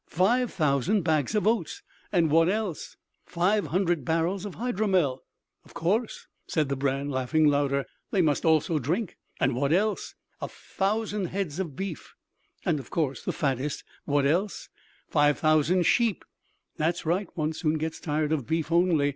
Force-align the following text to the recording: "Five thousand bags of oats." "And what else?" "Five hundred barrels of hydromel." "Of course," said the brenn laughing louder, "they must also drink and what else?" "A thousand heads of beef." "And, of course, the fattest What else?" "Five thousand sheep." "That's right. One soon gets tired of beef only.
"Five 0.09 0.51
thousand 0.51 1.03
bags 1.03 1.35
of 1.35 1.45
oats." 1.45 1.83
"And 2.11 2.31
what 2.31 2.49
else?" 2.49 2.97
"Five 3.23 3.67
hundred 3.67 4.03
barrels 4.03 4.45
of 4.45 4.55
hydromel." 4.55 5.19
"Of 5.63 5.75
course," 5.75 6.25
said 6.47 6.69
the 6.69 6.75
brenn 6.75 7.11
laughing 7.11 7.45
louder, 7.47 7.85
"they 8.09 8.23
must 8.23 8.43
also 8.43 8.79
drink 8.79 9.17
and 9.39 9.55
what 9.55 9.71
else?" 9.71 10.15
"A 10.41 10.47
thousand 10.47 11.25
heads 11.25 11.59
of 11.59 11.75
beef." 11.75 12.15
"And, 12.65 12.79
of 12.79 12.89
course, 12.89 13.21
the 13.23 13.31
fattest 13.31 13.83
What 14.05 14.25
else?" 14.25 14.69
"Five 15.07 15.37
thousand 15.37 15.83
sheep." 15.85 16.25
"That's 16.77 17.05
right. 17.05 17.27
One 17.35 17.53
soon 17.53 17.77
gets 17.77 17.99
tired 17.99 18.31
of 18.31 18.47
beef 18.47 18.71
only. 18.71 19.09